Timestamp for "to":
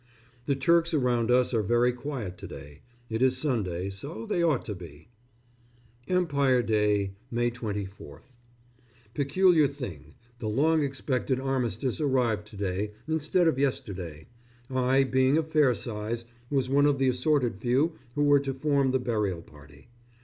2.39-2.47, 4.65-4.73, 12.47-12.57, 18.39-18.55